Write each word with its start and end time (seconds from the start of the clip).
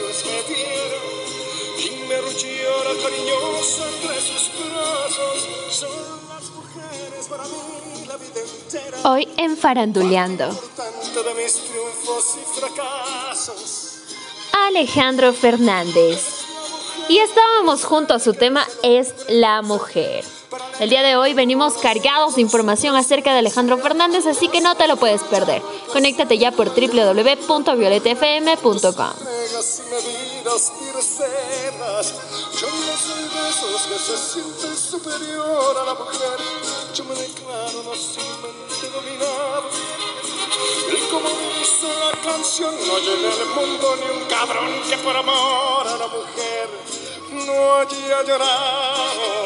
luz 0.00 0.24
me 0.24 0.54
dieron 0.54 1.18
y 1.78 2.08
me 2.08 2.14
arrulló 2.14 2.84
la 2.84 3.02
cariñosa 3.02 3.88
entre 3.88 4.20
sus 4.20 4.50
brazos. 4.58 5.48
Son 5.70 5.90
las 6.28 6.50
mujeres 6.50 7.28
para 7.28 7.44
mí 7.44 8.06
la 8.06 8.16
vida 8.16 8.40
entera. 8.40 9.10
Hoy 9.10 9.28
en 9.36 9.56
Faranduleando. 9.56 10.48
De 10.48 11.34
mis 11.42 11.54
triunfos 11.54 12.36
y 12.36 12.60
fracasos. 12.60 13.98
Alejandro 14.68 15.32
Fernández. 15.32 16.44
Y 17.08 17.18
estábamos 17.18 17.84
junto 17.84 18.14
a 18.14 18.18
su 18.18 18.34
tema 18.34 18.66
Es 18.82 19.14
la 19.28 19.62
mujer. 19.62 20.24
El 20.80 20.90
día 20.90 21.02
de 21.02 21.16
hoy 21.16 21.34
venimos 21.34 21.74
cargados 21.74 22.36
de 22.36 22.40
información 22.40 22.94
acerca 22.94 23.32
de 23.32 23.40
Alejandro 23.40 23.78
Fernández, 23.78 24.26
así 24.26 24.46
que 24.48 24.60
no 24.60 24.76
te 24.76 24.86
lo 24.86 24.96
puedes 24.96 25.24
perder. 25.24 25.60
Conéctate 25.92 26.38
ya 26.38 26.52
por 26.52 26.68
www.violetfm.com. 26.68 29.10
Y 40.90 40.96
como 41.10 41.28
dice 41.58 41.88
la 41.88 42.12
canción, 42.22 42.72
no 42.86 42.98
llena 42.98 43.34
el 43.34 43.46
mundo 43.56 43.96
ni 43.96 44.10
un 44.16 44.22
cabrón 44.28 44.80
que 44.88 44.96
por 44.98 45.16
amor 45.16 45.88
a 45.88 45.96
la 45.96 46.06
mujer 46.06 46.70
no 47.32 47.74
haya 47.74 48.22
llorado. 48.22 49.37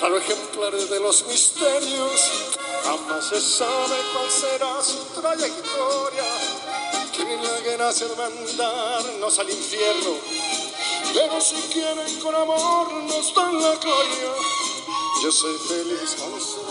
Raro 0.00 0.18
ejemplar 0.18 0.72
de 0.72 1.00
los 1.00 1.26
misterios. 1.26 2.30
Jamás 2.84 3.24
se 3.28 3.40
sabe 3.40 3.96
cuál 4.12 4.30
será 4.30 4.82
su 4.82 5.20
trayectoria. 5.20 6.24
Quien 7.14 7.42
la 7.42 7.76
nace 7.78 8.06
de 8.06 8.16
mandarnos 8.16 9.38
al 9.38 9.50
infierno. 9.50 10.10
Pero 11.14 11.40
si 11.40 11.56
quieren 11.72 12.20
con 12.20 12.34
amor 12.34 12.92
nos 13.04 13.34
dan 13.34 13.54
la 13.60 13.74
gloria. 13.76 14.32
Yo 15.22 15.32
soy 15.32 15.56
feliz 15.68 16.14
con 16.16 16.40
su. 16.40 16.66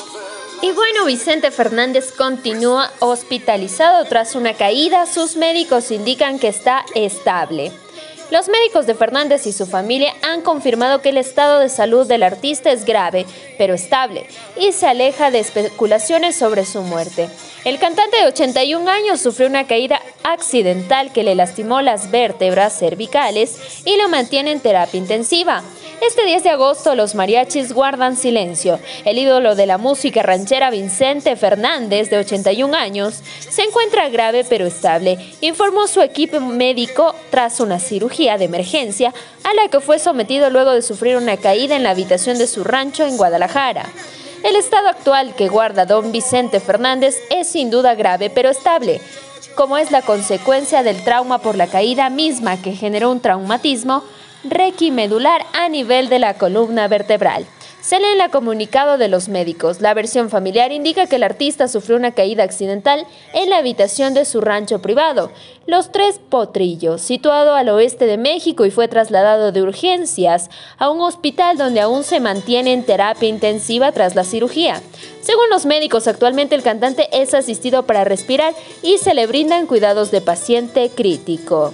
Y 0.62 0.72
bueno, 0.72 1.06
Vicente 1.06 1.52
Fernández 1.52 2.12
continúa 2.12 2.92
hospitalizado 3.00 4.06
tras 4.06 4.36
una 4.36 4.56
caída. 4.56 5.06
Sus 5.06 5.36
médicos 5.36 5.92
indican 5.92 6.40
que 6.40 6.48
está 6.48 6.86
estable. 6.96 7.72
Los 8.32 8.50
médicos 8.50 8.88
de 8.88 8.96
Fernández 8.96 9.46
y 9.46 9.52
su 9.52 9.68
familia 9.68 10.14
han 10.24 10.42
confirmado 10.42 11.02
que 11.02 11.10
el 11.10 11.18
estado 11.18 11.60
de 11.60 11.70
salud 11.70 12.08
del 12.08 12.24
artista 12.24 12.72
es 12.72 12.84
grave, 12.84 13.28
pero 13.60 13.76
estable, 13.76 14.26
y 14.60 14.72
se 14.72 14.88
aleja 14.88 15.30
de 15.30 15.40
especulaciones 15.40 16.36
sobre 16.36 16.66
su 16.66 16.82
muerte. 16.82 17.30
El 17.66 17.78
cantante 17.78 18.18
de 18.18 18.28
81 18.28 18.90
años 18.90 19.22
sufrió 19.22 19.48
una 19.48 19.68
caída 19.68 20.02
accidental 20.24 21.14
que 21.14 21.24
le 21.24 21.36
lastimó 21.36 21.82
las 21.82 22.10
vértebras 22.10 22.78
cervicales 22.78 23.58
y 23.86 23.96
lo 23.98 24.10
mantiene 24.10 24.52
en 24.52 24.60
terapia 24.60 24.98
intensiva. 24.98 25.62
Este 26.02 26.26
10 26.26 26.44
de 26.44 26.50
agosto 26.50 26.94
los 26.94 27.16
mariachis 27.16 27.72
guardan 27.74 28.18
silencio. 28.18 28.80
El 29.06 29.18
ídolo 29.18 29.56
de 29.56 29.66
la 29.66 29.78
música 29.78 30.22
ranchera 30.24 30.70
Vicente 30.70 31.36
Fernández, 31.36 32.10
de 32.10 32.18
81 32.18 32.76
años, 32.76 33.22
se 33.40 33.64
encuentra 33.64 34.10
grave 34.10 34.46
pero 34.48 34.66
estable, 34.66 35.18
informó 35.42 35.88
su 35.88 36.02
equipo 36.02 36.40
médico 36.42 37.16
tras 37.32 37.60
una 37.60 37.80
cirugía 37.80 38.38
de 38.38 38.46
emergencia 38.46 39.14
a 39.44 39.54
la 39.54 39.70
que 39.70 39.80
fue 39.80 39.98
sometido 39.98 40.50
luego 40.50 40.72
de 40.72 40.82
sufrir 40.82 41.16
una 41.16 41.38
caída 41.38 41.76
en 41.76 41.84
la 41.84 41.92
habitación 41.92 42.38
de 42.38 42.48
su 42.48 42.64
rancho 42.64 43.06
en 43.06 43.18
Guadalajara. 43.18 43.90
El 44.44 44.58
estado 44.58 44.90
actual 44.90 45.34
que 45.34 45.48
guarda 45.48 45.86
don 45.86 46.12
Vicente 46.12 46.60
Fernández 46.60 47.16
es 47.32 47.48
sin 47.48 47.72
duda 47.72 47.96
grave 47.96 48.30
pero 48.30 48.50
estable, 48.50 49.02
como 49.56 49.78
es 49.78 49.92
la 49.92 50.02
consecuencia 50.02 50.84
del 50.84 51.04
trauma 51.04 51.40
por 51.40 51.56
la 51.56 51.68
caída 51.68 52.10
misma 52.10 52.62
que 52.62 52.74
generó 52.74 53.10
un 53.10 53.22
traumatismo 53.22 54.04
requimedular 54.50 55.46
a 55.54 55.70
nivel 55.70 56.10
de 56.10 56.20
la 56.20 56.36
columna 56.36 56.88
vertebral. 56.88 57.46
Se 57.86 58.00
lee 58.00 58.08
en 58.14 58.18
la 58.18 58.30
comunicado 58.30 58.98
de 58.98 59.10
los 59.10 59.30
médicos. 59.30 59.80
La 59.80 59.94
versión 59.94 60.32
familiar 60.32 60.72
indica 60.72 61.06
que 61.06 61.18
el 61.18 61.24
artista 61.24 61.68
sufrió 61.68 61.98
una 61.98 62.14
caída 62.14 62.44
accidental 62.44 63.06
en 63.32 63.52
la 63.52 63.58
habitación 63.58 64.16
de 64.16 64.26
su 64.26 64.42
rancho 64.42 64.82
privado, 64.82 65.30
Los 65.68 65.92
Tres 65.92 66.20
Potrillos, 66.30 67.02
situado 67.02 67.54
al 67.54 67.70
oeste 67.70 68.08
de 68.08 68.18
México 68.18 68.66
y 68.66 68.72
fue 68.72 68.88
trasladado 68.88 69.52
de 69.52 69.62
urgencias 69.62 70.50
a 70.80 70.90
un 70.90 71.00
hospital 71.02 71.60
donde 71.60 71.80
aún 71.80 72.04
se 72.04 72.20
mantiene 72.20 72.74
en 72.74 72.84
terapia 72.84 73.30
intensiva 73.30 73.92
tras 73.92 74.16
la 74.16 74.24
cirugía. 74.24 74.82
Según 75.22 75.48
los 75.52 75.68
médicos, 75.68 76.08
actualmente 76.08 76.56
el 76.56 76.64
cantante 76.64 77.08
es 77.12 77.36
asistido 77.36 77.86
para 77.86 78.04
respirar 78.04 78.56
y 78.82 78.98
se 78.98 79.14
le 79.14 79.28
brindan 79.28 79.68
cuidados 79.68 80.10
de 80.10 80.22
paciente 80.22 80.90
crítico. 80.90 81.72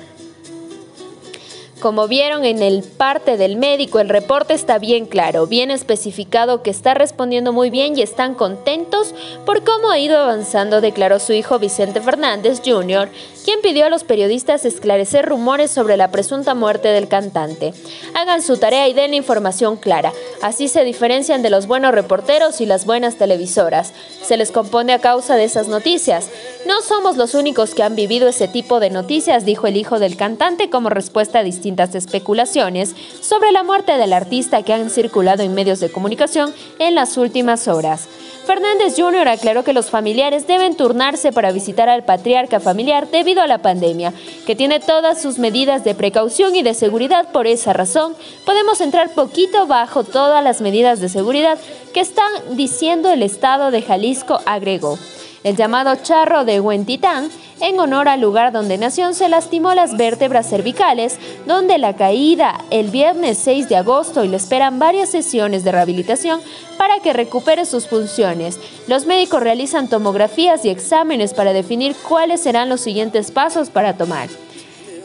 Como 1.82 2.08
vieron 2.08 2.46
en 2.46 2.62
el 2.62 2.84
parte 2.84 3.38
del 3.38 3.56
médico, 3.56 4.00
el 4.00 4.08
reporte 4.08 4.54
está 4.54 4.78
bien 4.78 5.08
claro, 5.08 5.48
bien 5.48 5.72
especificado 5.72 6.62
que 6.62 6.70
está 6.70 6.94
respondiendo 6.94 7.54
muy 7.54 7.72
bien 7.72 7.98
y 7.98 8.04
están 8.04 8.36
contentos 8.36 9.16
por 9.48 9.64
cómo 9.64 9.90
ha 9.90 9.98
ido 9.98 10.20
avanzando, 10.20 10.80
declaró 10.80 11.18
su 11.18 11.34
hijo 11.34 11.58
Vicente 11.58 12.00
Fernández 12.00 12.62
Jr., 12.64 13.10
quien 13.44 13.62
pidió 13.62 13.88
a 13.88 13.90
los 13.90 14.04
periodistas 14.04 14.64
esclarecer 14.66 15.26
rumores 15.26 15.72
sobre 15.72 15.98
la 15.98 16.12
presunta 16.12 16.54
muerte 16.54 16.90
del 16.90 17.08
cantante. 17.08 17.74
Hagan 18.14 18.44
su 18.44 18.58
tarea 18.58 18.88
y 18.88 18.94
den 18.94 19.16
información 19.16 19.78
clara. 19.78 20.14
Así 20.44 20.68
se 20.68 20.84
diferencian 20.84 21.42
de 21.42 21.50
los 21.50 21.66
buenos 21.66 21.96
reporteros 21.96 22.62
y 22.62 22.68
las 22.68 22.86
buenas 22.86 23.16
televisoras. 23.16 23.94
Se 24.22 24.38
les 24.38 24.52
compone 24.52 24.94
a 24.94 25.00
causa 25.00 25.36
de 25.36 25.46
esas 25.46 25.68
noticias. 25.68 26.30
No 26.68 26.82
somos 26.84 27.18
los 27.18 27.34
únicos 27.34 27.74
que 27.74 27.82
han 27.82 27.96
vivido 27.96 28.28
ese 28.28 28.48
tipo 28.48 28.80
de 28.80 28.92
noticias, 28.92 29.46
dijo 29.46 29.66
el 29.66 29.78
hijo 29.78 29.98
del 29.98 30.16
cantante 30.16 30.70
como 30.70 30.92
respuesta 30.92 31.40
a 31.40 31.44
especulaciones 31.80 32.96
sobre 33.22 33.52
la 33.52 33.64
muerte 33.64 33.98
del 33.98 34.14
artista 34.14 34.64
que 34.64 34.74
han 34.74 34.90
circulado 34.90 35.44
en 35.44 35.54
medios 35.54 35.80
de 35.80 35.92
comunicación 35.92 36.54
en 36.80 36.96
las 36.96 37.18
últimas 37.18 37.68
horas. 37.68 38.08
Fernández 38.46 38.96
Jr. 38.98 39.28
aclaró 39.28 39.64
que 39.64 39.74
los 39.74 39.90
familiares 39.90 40.48
deben 40.48 40.76
turnarse 40.76 41.32
para 41.32 41.52
visitar 41.52 41.90
al 41.90 42.04
patriarca 42.04 42.60
familiar 42.60 43.08
debido 43.10 43.42
a 43.42 43.48
la 43.48 43.60
pandemia, 43.60 44.14
que 44.46 44.56
tiene 44.56 44.80
todas 44.80 45.22
sus 45.22 45.38
medidas 45.38 45.84
de 45.84 45.96
precaución 45.96 46.56
y 46.56 46.64
de 46.64 46.74
seguridad. 46.74 47.32
Por 47.32 47.48
esa 47.48 47.72
razón, 47.72 48.16
podemos 48.46 48.82
entrar 48.82 49.14
poquito 49.14 49.68
bajo 49.68 50.04
todas 50.04 50.44
las 50.44 50.62
medidas 50.62 51.00
de 51.00 51.10
seguridad 51.10 51.60
que 51.94 52.00
están 52.00 52.32
diciendo 52.52 53.12
el 53.12 53.22
Estado 53.22 53.70
de 53.70 53.84
Jalisco, 53.84 54.40
agregó. 54.46 54.98
El 55.44 55.56
llamado 55.56 55.96
charro 55.96 56.46
de 56.46 56.60
Huentitán, 56.60 57.30
en 57.62 57.80
honor 57.80 58.08
al 58.08 58.22
lugar 58.22 58.52
donde 58.52 58.78
nació, 58.78 59.12
se 59.14 59.28
lastimó 59.28 59.74
las 59.74 59.98
vértebras 59.98 60.48
cervicales, 60.48 61.18
donde 61.48 61.80
la 61.80 61.96
caída 61.96 62.64
el 62.70 62.90
viernes 62.90 63.40
6 63.40 63.68
de 63.68 63.76
agosto 63.76 64.24
y 64.24 64.28
le 64.28 64.38
esperan 64.38 64.78
varias 64.78 65.10
sesiones 65.10 65.64
de 65.64 65.72
rehabilitación 65.72 66.42
para 66.78 67.00
que 67.00 67.14
recupere 67.14 67.66
sus 67.66 67.88
funciones. 67.88 68.60
Los 68.88 69.08
médicos 69.08 69.42
realizan 69.42 69.90
tomografías 69.90 70.64
y 70.64 70.70
exámenes 70.70 71.34
para 71.34 71.54
definir 71.54 71.96
cuáles 72.08 72.42
serán 72.42 72.70
los 72.70 72.82
siguientes 72.82 73.32
pasos 73.32 73.72
para 73.72 73.98
tomar. 73.98 74.30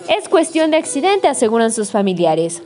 Es 0.08 0.28
cuestión 0.28 0.70
de 0.70 0.76
accidente, 0.76 1.28
aseguran 1.28 1.72
sus 1.72 1.90
familiares. 1.90 2.62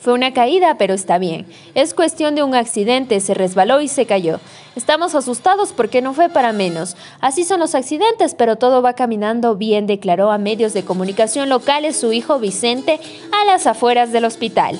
Fue 0.00 0.12
una 0.12 0.32
caída, 0.32 0.76
pero 0.78 0.94
está 0.94 1.18
bien. 1.18 1.46
Es 1.74 1.92
cuestión 1.92 2.34
de 2.34 2.44
un 2.44 2.54
accidente, 2.54 3.18
se 3.20 3.34
resbaló 3.34 3.80
y 3.80 3.88
se 3.88 4.06
cayó. 4.06 4.38
Estamos 4.76 5.16
asustados 5.16 5.72
porque 5.72 6.02
no 6.02 6.14
fue 6.14 6.28
para 6.28 6.52
menos. 6.52 6.96
Así 7.20 7.42
son 7.42 7.58
los 7.58 7.74
accidentes, 7.74 8.34
pero 8.34 8.56
todo 8.56 8.80
va 8.80 8.92
caminando 8.92 9.56
bien, 9.56 9.88
declaró 9.88 10.30
a 10.30 10.38
medios 10.38 10.72
de 10.72 10.84
comunicación 10.84 11.48
locales 11.48 11.96
su 11.96 12.12
hijo 12.12 12.38
Vicente 12.38 13.00
a 13.32 13.44
las 13.44 13.66
afueras 13.66 14.12
del 14.12 14.24
hospital. 14.24 14.78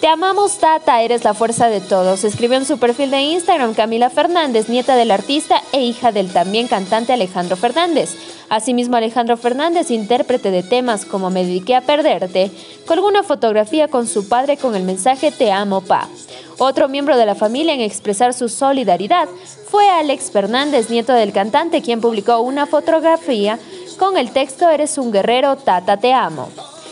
Te 0.00 0.08
amamos, 0.08 0.56
Tata, 0.56 1.02
eres 1.02 1.24
la 1.24 1.34
fuerza 1.34 1.68
de 1.68 1.82
todos. 1.82 2.24
Escribió 2.24 2.56
en 2.56 2.64
su 2.64 2.78
perfil 2.78 3.10
de 3.10 3.20
Instagram 3.20 3.74
Camila 3.74 4.08
Fernández, 4.08 4.70
nieta 4.70 4.96
del 4.96 5.10
artista 5.10 5.62
e 5.72 5.82
hija 5.82 6.10
del 6.10 6.32
también 6.32 6.68
cantante 6.68 7.12
Alejandro 7.12 7.54
Fernández. 7.54 8.16
Asimismo, 8.48 8.96
Alejandro 8.96 9.36
Fernández, 9.36 9.90
intérprete 9.90 10.50
de 10.50 10.62
temas 10.62 11.04
como 11.04 11.28
Me 11.28 11.44
dediqué 11.44 11.74
a 11.74 11.82
perderte, 11.82 12.50
colgó 12.86 13.08
una 13.08 13.22
fotografía 13.22 13.88
con 13.88 14.06
su 14.06 14.26
padre 14.26 14.56
con 14.56 14.74
el 14.74 14.84
mensaje 14.84 15.32
Te 15.32 15.52
amo, 15.52 15.82
pa. 15.82 16.08
Otro 16.56 16.88
miembro 16.88 17.18
de 17.18 17.26
la 17.26 17.34
familia 17.34 17.74
en 17.74 17.82
expresar 17.82 18.32
su 18.32 18.48
solidaridad 18.48 19.28
fue 19.68 19.86
Alex 19.90 20.30
Fernández, 20.30 20.88
nieto 20.88 21.12
del 21.12 21.34
cantante, 21.34 21.82
quien 21.82 22.00
publicó 22.00 22.40
una 22.40 22.64
fotografía 22.64 23.58
con 23.98 24.16
el 24.16 24.30
texto 24.30 24.70
Eres 24.70 24.96
un 24.96 25.12
guerrero, 25.12 25.56
Tata, 25.56 25.98
te 25.98 26.14
amo. 26.14 26.48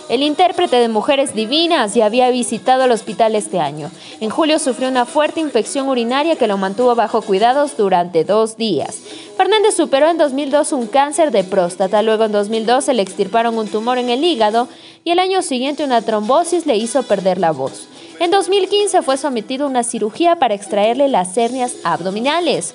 El 0.08 0.22
intérprete 0.22 0.76
de 0.76 0.88
Mujeres 0.88 1.34
Divinas 1.34 1.93
ya 1.94 2.06
había 2.06 2.31
visitado 2.31 2.84
el 2.84 2.93
hospital 2.93 3.34
este 3.34 3.60
año. 3.60 3.90
En 4.20 4.31
julio 4.31 4.58
sufrió 4.58 4.88
una 4.88 5.05
fuerte 5.05 5.40
infección 5.40 5.87
urinaria 5.87 6.37
que 6.37 6.46
lo 6.46 6.56
mantuvo 6.56 6.94
bajo 6.94 7.20
cuidados 7.20 7.76
durante 7.76 8.25
dos 8.25 8.56
días. 8.56 9.02
Fernández 9.37 9.75
superó 9.76 10.08
en 10.08 10.16
2002 10.16 10.72
un 10.72 10.87
cáncer 10.87 11.31
de 11.31 11.44
próstata, 11.44 12.00
luego 12.00 12.25
en 12.25 12.32
2012 12.32 12.94
le 12.94 13.02
extirparon 13.02 13.58
un 13.58 13.69
tumor 13.69 13.99
en 13.99 14.08
el 14.08 14.25
hígado 14.25 14.66
y 15.05 15.10
el 15.10 15.19
año 15.19 15.43
siguiente 15.43 15.84
una 15.84 16.00
trombosis 16.00 16.64
le 16.64 16.76
hizo 16.76 17.02
perder 17.02 17.37
la 17.37 17.50
voz. 17.50 17.87
En 18.19 18.31
2015 18.31 19.02
fue 19.02 19.19
sometido 19.19 19.66
a 19.66 19.69
una 19.69 19.84
cirugía 19.84 20.37
para 20.37 20.54
extraerle 20.54 21.08
las 21.08 21.37
hernias 21.37 21.75
abdominales. 21.84 22.75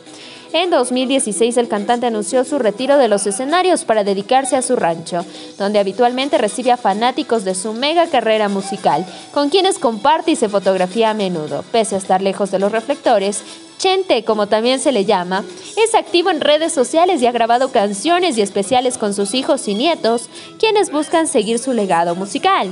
En 0.53 0.69
2016 0.69 1.57
el 1.57 1.67
cantante 1.67 2.05
anunció 2.05 2.43
su 2.43 2.59
retiro 2.59 2.99
de 2.99 3.07
los 3.07 3.25
escenarios 3.25 3.85
para 3.85 4.03
dedicarse 4.03 4.55
a 4.55 4.61
su 4.61 4.75
rancho, 4.75 5.25
donde 5.57 5.79
habitualmente 5.79 6.37
recibe 6.37 6.71
a 6.71 6.77
fanáticos 6.77 7.43
de 7.43 7.55
su 7.55 7.73
mega 7.73 8.05
carrera 8.05 8.49
musical, 8.49 9.03
con 9.33 9.49
quienes 9.49 9.79
comparte 9.79 10.29
y 10.29 10.35
se 10.35 10.49
fotografía 10.49 11.09
a 11.09 11.15
menudo. 11.15 11.65
Pese 11.71 11.95
a 11.95 11.97
estar 11.97 12.21
lejos 12.21 12.51
de 12.51 12.59
los 12.59 12.71
reflectores, 12.71 13.41
Chente, 13.79 14.23
como 14.23 14.47
también 14.47 14.79
se 14.79 14.91
le 14.91 15.05
llama, 15.05 15.43
es 15.75 15.95
activo 15.95 16.29
en 16.29 16.39
redes 16.39 16.71
sociales 16.71 17.21
y 17.21 17.25
ha 17.25 17.31
grabado 17.31 17.71
canciones 17.71 18.37
y 18.37 18.41
especiales 18.41 18.99
con 18.99 19.15
sus 19.15 19.33
hijos 19.33 19.67
y 19.67 19.73
nietos, 19.73 20.29
quienes 20.59 20.91
buscan 20.91 21.27
seguir 21.27 21.57
su 21.57 21.73
legado 21.73 22.15
musical. 22.15 22.69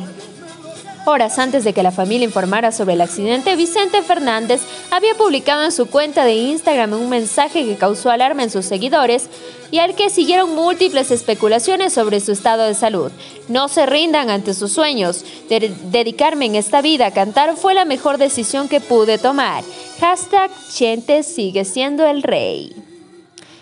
Horas 1.03 1.39
antes 1.39 1.63
de 1.63 1.73
que 1.73 1.81
la 1.81 1.91
familia 1.91 2.25
informara 2.25 2.71
sobre 2.71 2.93
el 2.93 3.01
accidente, 3.01 3.55
Vicente 3.55 4.03
Fernández 4.03 4.61
había 4.91 5.15
publicado 5.15 5.63
en 5.63 5.71
su 5.71 5.87
cuenta 5.87 6.25
de 6.25 6.35
Instagram 6.35 6.93
un 6.93 7.09
mensaje 7.09 7.65
que 7.65 7.75
causó 7.75 8.11
alarma 8.11 8.43
en 8.43 8.51
sus 8.51 8.65
seguidores 8.65 9.27
y 9.71 9.79
al 9.79 9.95
que 9.95 10.11
siguieron 10.11 10.53
múltiples 10.53 11.09
especulaciones 11.09 11.93
sobre 11.93 12.19
su 12.19 12.33
estado 12.33 12.65
de 12.65 12.75
salud. 12.75 13.11
No 13.47 13.67
se 13.67 13.87
rindan 13.87 14.29
ante 14.29 14.53
sus 14.53 14.73
sueños. 14.73 15.25
dedicarme 15.49 16.45
en 16.45 16.55
esta 16.55 16.83
vida 16.83 17.07
a 17.07 17.11
cantar 17.11 17.55
fue 17.57 17.73
la 17.73 17.85
mejor 17.85 18.19
decisión 18.19 18.67
que 18.67 18.79
pude 18.79 19.17
tomar. 19.17 19.63
Hashtag 19.99 20.51
Chente 20.71 21.23
sigue 21.23 21.65
siendo 21.65 22.05
el 22.05 22.21
rey. 22.21 22.75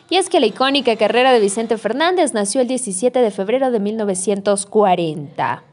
Y 0.10 0.18
es 0.18 0.28
que 0.28 0.42
la 0.42 0.48
icónica 0.48 0.98
carrera 0.98 1.32
de 1.32 1.40
Vicente 1.40 1.78
Fernández 1.78 2.34
nació 2.34 2.60
el 2.60 2.68
17 2.68 3.20
de 3.20 3.32
febrero 3.32 3.72
de 3.72 3.80
1940. 3.80 5.69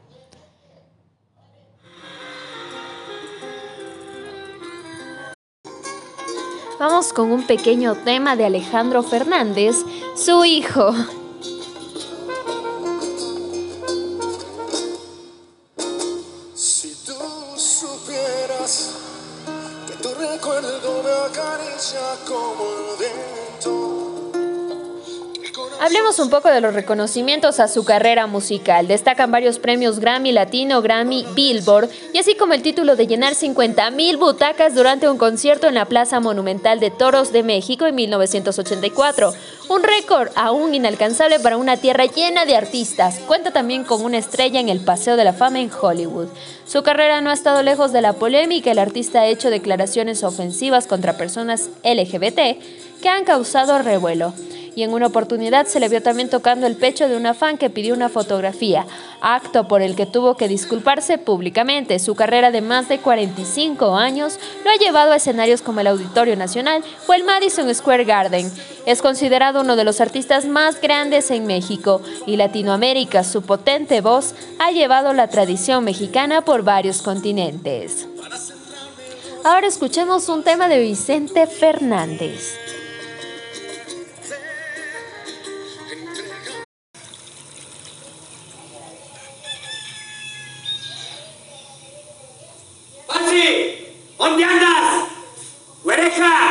Vamos 6.89 7.11
con 7.11 7.33
un 7.33 7.45
pequeño 7.45 7.95
tema 7.95 8.37
de 8.37 8.45
Alejandro 8.45 9.03
Fernández, 9.03 9.75
su 10.15 10.45
hijo. 10.45 10.93
Si 16.55 16.95
tú 17.05 17.13
supieras 17.57 18.95
que 19.85 20.01
tu 20.01 20.13
recuerdo 20.13 21.03
me 21.03 21.11
acaricia 21.29 21.99
como 22.25 22.63
el 22.63 22.97
Hablemos 25.79 26.17
un 26.17 26.31
poco 26.31 26.49
de 26.49 26.59
los 26.59 26.73
reconocimientos 26.73 27.59
a 27.59 27.67
su 27.67 27.85
carrera 27.85 28.25
musical. 28.25 28.87
Destacan 28.87 29.29
varios 29.29 29.59
premios 29.59 29.99
Grammy 29.99 30.31
Latino, 30.31 30.81
Grammy, 30.81 31.23
Billboard 31.35 31.89
y 32.13 32.17
así 32.17 32.35
como 32.35 32.53
el 32.53 32.63
título 32.63 32.95
de 32.95 33.05
llenar 33.05 33.35
50.000 33.35 34.17
butacas 34.17 34.73
durante 34.73 35.07
un 35.07 35.19
concierto 35.19 35.67
en 35.67 35.75
la 35.75 35.85
Plaza 35.85 36.19
Monumental 36.19 36.79
de 36.79 36.89
Toros 36.89 37.31
de 37.31 37.43
México 37.43 37.85
en 37.85 37.93
1984. 37.93 39.33
Un 39.69 39.83
récord 39.83 40.29
aún 40.35 40.73
inalcanzable 40.73 41.39
para 41.39 41.57
una 41.57 41.77
tierra 41.77 42.05
llena 42.05 42.45
de 42.45 42.55
artistas. 42.55 43.19
Cuenta 43.27 43.51
también 43.51 43.83
con 43.83 44.03
una 44.03 44.17
estrella 44.17 44.59
en 44.59 44.69
el 44.69 44.79
Paseo 44.79 45.15
de 45.15 45.25
la 45.25 45.33
Fama 45.33 45.59
en 45.59 45.69
Hollywood. 45.69 46.29
Su 46.65 46.81
carrera 46.81 47.21
no 47.21 47.29
ha 47.29 47.33
estado 47.33 47.61
lejos 47.61 47.91
de 47.91 48.01
la 48.01 48.13
polémica. 48.13 48.71
El 48.71 48.79
artista 48.79 49.21
ha 49.21 49.27
hecho 49.27 49.51
declaraciones 49.51 50.23
ofensivas 50.23 50.87
contra 50.87 51.17
personas 51.17 51.69
LGBT 51.83 52.59
que 52.99 53.09
han 53.09 53.25
causado 53.25 53.77
revuelo 53.77 54.33
y 54.77 54.83
en 54.83 54.93
una 54.93 55.07
oportunidad 55.07 55.65
se 55.65 55.79
le 55.79 55.89
vio 55.89 56.03
también 56.03 56.29
tocando 56.29 56.67
el 56.67 56.75
pecho 56.75 57.09
de 57.09 57.17
una 57.17 57.33
fan 57.33 57.57
que 57.57 57.71
pidió 57.71 57.95
una 57.95 58.09
fotografía, 58.09 58.85
acto 59.21 59.67
por 59.67 59.81
el 59.81 59.95
que 59.95 60.05
tuvo 60.05 60.37
que 60.37 60.47
disculparse 60.47 61.17
públicamente. 61.17 61.97
Su 61.97 62.13
carrera 62.13 62.51
de 62.51 62.61
más 62.61 62.87
de 62.87 62.99
45 62.99 63.95
años 63.95 64.39
lo 64.63 64.69
ha 64.69 64.75
llevado 64.75 65.13
a 65.13 65.15
escenarios 65.15 65.63
como 65.63 65.79
el 65.79 65.87
Auditorio 65.87 66.35
Nacional 66.35 66.83
o 67.07 67.13
el 67.15 67.23
Madison 67.23 67.73
Square 67.73 68.03
Garden. 68.03 68.51
Es 68.85 69.01
considerado 69.01 69.61
uno 69.61 69.75
de 69.75 69.83
los 69.83 69.99
artistas 69.99 70.45
más 70.45 70.79
grandes 70.79 71.31
en 71.31 71.47
México 71.47 72.03
y 72.27 72.35
Latinoamérica. 72.35 73.23
Su 73.23 73.41
potente 73.41 74.01
voz 74.01 74.35
ha 74.59 74.69
llevado 74.69 75.11
la 75.13 75.27
tradición 75.27 75.85
mexicana 75.85 76.41
por 76.41 76.61
varios 76.61 77.01
continentes. 77.01 78.07
Ahora 79.43 79.65
escuchemos 79.65 80.29
un 80.29 80.43
tema 80.43 80.67
de 80.67 80.79
Vicente 80.81 81.47
Fernández. 81.47 82.66
¿Dónde 94.27 94.43
andas? 94.43 95.05
¡Huereja! 95.85 96.46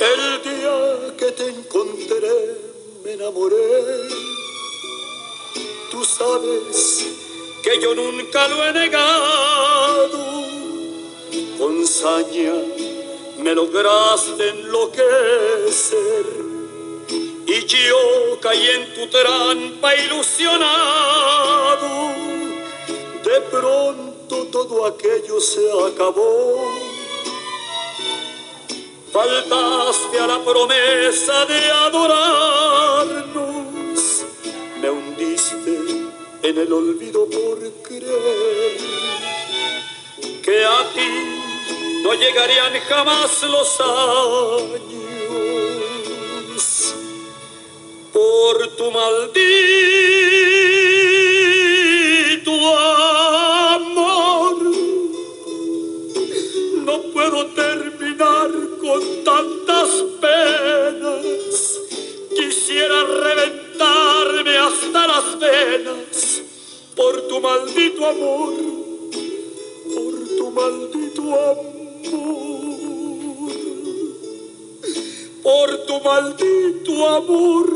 El 0.00 0.42
día 0.42 1.14
que 1.16 1.32
te 1.32 1.48
encontré 1.48 2.58
me 3.02 3.14
enamoré. 3.14 3.56
Tú 5.90 6.04
sabes 6.04 7.06
que 7.64 7.80
yo 7.80 7.94
nunca 7.94 8.48
lo 8.48 8.66
he 8.66 8.72
negado. 8.74 10.44
Con 11.58 11.86
saña 11.86 12.52
me 13.38 13.54
lograste 13.54 14.50
enloquecer 14.50 16.45
yo 17.66 18.38
caí 18.40 18.68
en 18.68 18.94
tu 18.94 19.06
trampa 19.08 19.94
ilusionado. 19.94 20.66
De 23.24 23.40
pronto 23.50 24.46
todo 24.46 24.86
aquello 24.86 25.40
se 25.40 25.68
acabó. 25.88 26.72
Faltaste 29.12 30.18
a 30.20 30.26
la 30.26 30.42
promesa 30.44 31.46
de 31.46 31.70
adorarnos. 31.70 33.34
Me 34.80 34.90
hundiste 34.90 35.80
en 36.42 36.58
el 36.58 36.72
olvido 36.72 37.28
por 37.28 37.58
creer 37.82 38.76
que 40.42 40.64
a 40.64 40.92
ti 40.94 41.08
no 42.04 42.14
llegarían 42.14 42.72
jamás 42.88 43.42
los 43.42 43.80
años 43.80 45.05
por 48.16 48.56
tu 48.78 48.90
maldito 48.90 49.36
amor. 53.74 54.56
No 56.86 56.94
puedo 57.12 57.46
terminar 57.62 58.50
con 58.80 59.02
tantas 59.22 59.90
penas. 60.22 61.54
Quisiera 62.34 62.98
reventarme 63.04 64.56
hasta 64.68 65.06
las 65.12 65.38
venas 65.38 66.42
por 66.96 67.20
tu 67.28 67.38
maldito 67.40 68.06
amor, 68.06 68.54
por 69.94 70.14
tu 70.38 70.50
maldito 70.52 71.22
amor, 71.50 72.36
por 75.42 75.68
tu 75.86 76.00
maldito 76.00 77.08
amor, 77.08 77.75